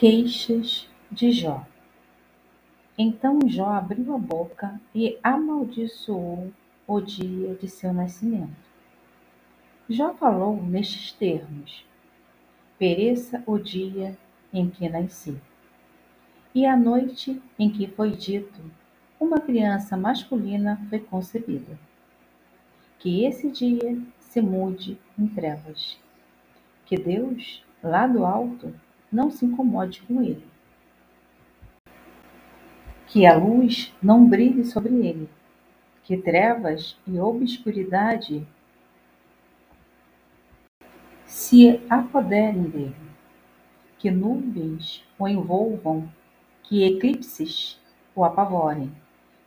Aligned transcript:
Queixas 0.00 0.88
de 1.12 1.30
Jó 1.30 1.62
Então 2.96 3.38
Jó 3.46 3.66
abriu 3.66 4.14
a 4.14 4.18
boca 4.18 4.80
e 4.94 5.18
amaldiçoou 5.22 6.50
o 6.86 7.00
dia 7.02 7.54
de 7.56 7.68
seu 7.68 7.92
nascimento. 7.92 8.56
Jó 9.90 10.14
falou 10.14 10.56
nestes 10.56 11.12
termos: 11.12 11.84
Pereça 12.78 13.42
o 13.46 13.58
dia 13.58 14.16
em 14.54 14.70
que 14.70 14.88
nasci, 14.88 15.38
e 16.54 16.64
a 16.64 16.74
noite 16.74 17.38
em 17.58 17.68
que 17.68 17.86
foi 17.86 18.12
dito: 18.12 18.58
uma 19.20 19.38
criança 19.38 19.98
masculina 19.98 20.80
foi 20.88 21.00
concebida. 21.00 21.78
Que 22.98 23.26
esse 23.26 23.50
dia 23.50 24.00
se 24.18 24.40
mude 24.40 24.98
em 25.18 25.28
trevas. 25.28 26.00
Que 26.86 26.96
Deus, 26.96 27.62
lá 27.82 28.06
do 28.06 28.24
alto, 28.24 28.74
não 29.10 29.30
se 29.30 29.44
incomode 29.44 30.02
com 30.02 30.22
ele. 30.22 30.44
Que 33.06 33.26
a 33.26 33.36
luz 33.36 33.92
não 34.02 34.24
brilhe 34.28 34.64
sobre 34.64 34.94
ele, 34.94 35.28
que 36.04 36.16
trevas 36.16 36.96
e 37.06 37.18
obscuridade 37.18 38.46
se 41.26 41.80
apoderem 41.88 42.64
dele, 42.64 42.96
que 43.98 44.10
nuvens 44.10 45.04
o 45.18 45.26
envolvam, 45.26 46.10
que 46.62 46.84
eclipses 46.84 47.80
o 48.14 48.24
apavorem, 48.24 48.92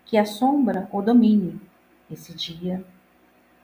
que 0.05 0.17
a 0.17 0.25
sombra 0.25 0.89
o 0.91 1.01
domine 1.01 1.59
esse 2.11 2.33
dia, 2.33 2.85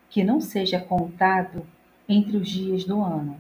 que 0.10 0.24
não 0.24 0.42
seja 0.42 0.80
contado 0.80 1.66
entre 2.08 2.38
os 2.38 2.50
dias 2.50 2.84
do 2.84 3.02
ano, 3.02 3.40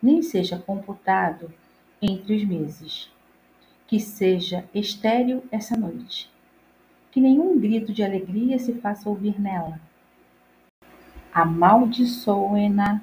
nem 0.00 0.22
seja 0.22 0.58
computado 0.58 1.52
entre 2.00 2.36
os 2.36 2.44
meses. 2.44 3.10
Que 3.86 4.00
seja 4.00 4.64
estéril 4.74 5.44
essa 5.50 5.76
noite. 5.76 6.30
Que 7.10 7.20
nenhum 7.20 7.58
grito 7.58 7.92
de 7.92 8.02
alegria 8.02 8.58
se 8.58 8.74
faça 8.74 9.08
ouvir 9.08 9.40
nela. 9.40 9.80
Amaldiçoem-na 11.32 13.00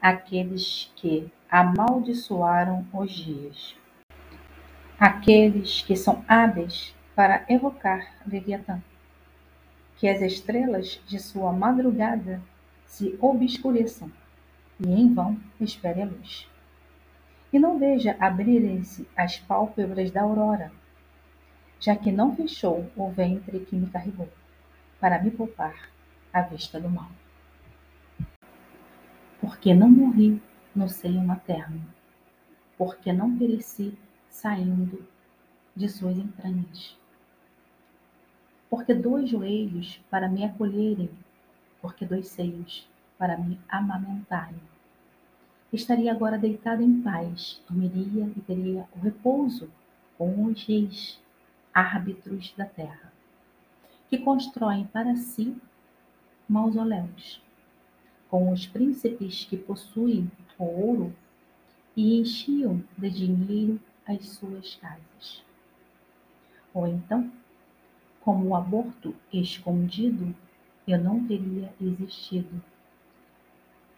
aqueles 0.00 0.92
que 0.94 1.30
amaldiçoaram 1.50 2.86
os 2.92 3.10
dias. 3.10 3.74
Aqueles 4.98 5.82
que 5.82 5.96
são 5.96 6.24
hábeis 6.28 6.94
para 7.14 7.44
evocar 7.48 8.14
Leviatã. 8.26 8.80
Que 9.96 10.08
as 10.08 10.22
estrelas 10.22 11.00
de 11.06 11.18
sua 11.18 11.52
madrugada 11.52 12.40
se 12.86 13.18
obscureçam 13.20 14.10
e 14.80 14.88
em 14.88 15.12
vão 15.12 15.38
espere 15.60 16.02
a 16.02 16.06
luz 16.06 16.48
e 17.52 17.58
não 17.58 17.78
veja 17.78 18.16
abrirem-se 18.20 19.08
as 19.16 19.38
pálpebras 19.38 20.10
da 20.10 20.22
aurora, 20.22 20.70
já 21.80 21.96
que 21.96 22.12
não 22.12 22.36
fechou 22.36 22.90
o 22.96 23.10
ventre 23.10 23.60
que 23.60 23.76
me 23.76 23.88
carregou, 23.88 24.28
para 25.00 25.22
me 25.22 25.30
poupar 25.30 25.90
a 26.32 26.42
vista 26.42 26.78
do 26.80 26.90
mal. 26.90 27.10
Porque 29.40 29.72
não 29.72 29.88
morri 29.88 30.42
no 30.74 30.88
seio 30.88 31.22
materno, 31.22 31.82
porque 32.76 33.12
não 33.12 33.36
pereci 33.38 33.96
saindo 34.28 35.06
de 35.74 35.88
suas 35.88 36.18
entranhas. 36.18 36.96
Porque 38.68 38.92
dois 38.92 39.30
joelhos 39.30 39.98
para 40.10 40.28
me 40.28 40.44
acolherem, 40.44 41.10
porque 41.80 42.04
dois 42.04 42.28
seios 42.28 42.86
para 43.16 43.38
me 43.38 43.58
amamentarem 43.68 44.60
estaria 45.72 46.10
agora 46.10 46.38
deitado 46.38 46.82
em 46.82 47.00
paz, 47.02 47.60
dormiria 47.68 48.30
e 48.36 48.40
teria 48.40 48.88
o 48.96 49.00
repouso 49.00 49.70
com 50.16 50.44
os 50.44 50.64
reis, 50.64 51.20
árbitros 51.72 52.52
da 52.56 52.64
terra, 52.64 53.12
que 54.08 54.18
constroem 54.18 54.86
para 54.86 55.14
si 55.14 55.54
mausoléus, 56.48 57.40
com 58.30 58.50
os 58.50 58.66
príncipes 58.66 59.44
que 59.44 59.56
possuem 59.56 60.30
o 60.58 60.64
ouro 60.64 61.14
e 61.94 62.18
enchiam 62.18 62.82
de 62.96 63.10
dinheiro 63.10 63.80
as 64.06 64.26
suas 64.26 64.74
casas. 64.76 65.44
Ou 66.72 66.86
então, 66.86 67.30
como 68.22 68.48
o 68.48 68.56
aborto 68.56 69.14
escondido, 69.32 70.34
eu 70.86 70.98
não 70.98 71.24
teria 71.26 71.72
existido. 71.80 72.62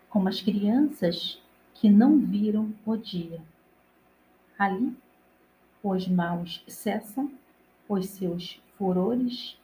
Como 0.09 0.29
as 0.29 0.41
crianças 0.41 1.41
que 1.81 1.89
não 1.89 2.19
viram 2.19 2.75
o 2.85 2.95
dia. 2.95 3.41
Ali, 4.59 4.95
os 5.83 6.07
maus 6.07 6.63
cessam 6.69 7.33
os 7.89 8.07
seus 8.07 8.61
furores, 8.77 9.59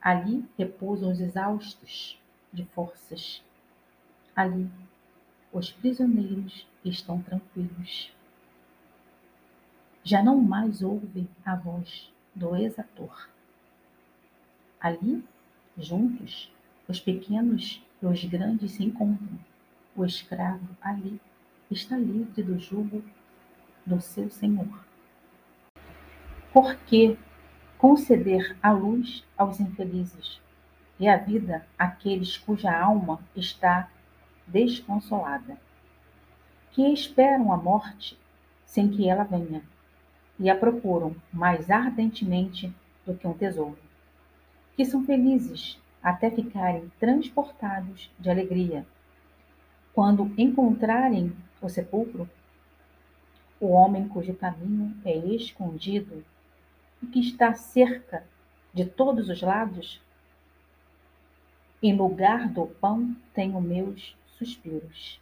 ali 0.00 0.46
repousam 0.56 1.12
os 1.12 1.20
exaustos 1.20 2.18
de 2.50 2.64
forças. 2.64 3.42
Ali, 4.34 4.70
os 5.52 5.70
prisioneiros 5.70 6.66
estão 6.82 7.20
tranquilos. 7.20 8.10
Já 10.02 10.22
não 10.22 10.40
mais 10.40 10.80
ouvem 10.80 11.28
a 11.44 11.54
voz 11.54 12.10
do 12.34 12.56
exator. 12.56 13.28
Ali, 14.80 15.22
juntos, 15.76 16.50
os 16.88 16.98
pequenos 16.98 17.84
e 18.00 18.06
os 18.06 18.24
grandes 18.24 18.72
se 18.72 18.84
encontram 18.84 19.38
o 19.96 20.04
escravo 20.04 20.68
ali 20.80 21.20
está 21.70 21.96
livre 21.96 22.42
do 22.42 22.58
jugo 22.58 23.02
do 23.84 24.00
seu 24.00 24.28
senhor. 24.30 24.84
Por 26.52 26.76
que 26.86 27.18
conceder 27.78 28.56
a 28.62 28.72
luz 28.72 29.24
aos 29.36 29.58
infelizes 29.60 30.40
e 30.98 31.08
a 31.08 31.16
vida 31.16 31.66
àqueles 31.78 32.36
cuja 32.36 32.76
alma 32.76 33.20
está 33.34 33.88
desconsolada, 34.46 35.56
que 36.72 36.82
esperam 36.92 37.52
a 37.52 37.56
morte 37.56 38.18
sem 38.64 38.88
que 38.88 39.08
ela 39.08 39.24
venha 39.24 39.62
e 40.38 40.50
a 40.50 40.56
procuram 40.56 41.16
mais 41.32 41.70
ardentemente 41.70 42.72
do 43.04 43.14
que 43.14 43.26
um 43.26 43.32
tesouro, 43.32 43.78
que 44.76 44.84
são 44.84 45.04
felizes 45.04 45.78
até 46.02 46.30
ficarem 46.30 46.90
transportados 46.98 48.10
de 48.18 48.30
alegria 48.30 48.86
quando 49.96 50.30
encontrarem 50.36 51.34
o 51.58 51.70
sepulcro, 51.70 52.28
o 53.58 53.68
homem 53.68 54.06
cujo 54.06 54.34
caminho 54.34 54.94
é 55.02 55.16
escondido 55.16 56.22
e 57.02 57.06
que 57.06 57.18
está 57.18 57.54
cerca 57.54 58.22
de 58.74 58.84
todos 58.84 59.30
os 59.30 59.40
lados, 59.40 60.02
em 61.82 61.96
lugar 61.96 62.46
do 62.46 62.66
pão 62.66 63.16
tenho 63.32 63.58
meus 63.58 64.14
suspiros, 64.36 65.18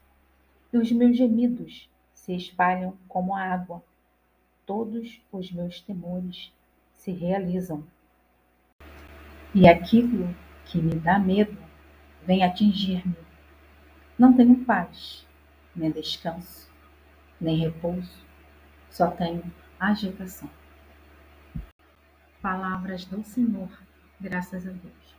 e 0.72 0.76
os 0.76 0.90
meus 0.90 1.16
gemidos 1.16 1.88
se 2.12 2.34
espalham 2.34 2.96
como 3.06 3.32
a 3.32 3.42
água. 3.42 3.80
Todos 4.66 5.20
os 5.30 5.52
meus 5.52 5.80
temores 5.80 6.52
se 6.94 7.12
realizam. 7.12 7.84
E 9.54 9.68
aquilo 9.68 10.34
que 10.64 10.78
me 10.78 10.96
dá 10.96 11.16
medo 11.16 11.56
vem 12.26 12.42
atingir-me 12.42 13.23
não 14.18 14.32
tenho 14.32 14.64
paz, 14.64 15.26
nem 15.74 15.90
descanso, 15.90 16.70
nem 17.40 17.58
repouso, 17.58 18.24
só 18.90 19.10
tenho 19.10 19.42
agitação. 19.78 20.48
Palavras 22.40 23.04
do 23.06 23.24
Senhor, 23.24 23.70
graças 24.20 24.66
a 24.66 24.70
Deus. 24.70 25.14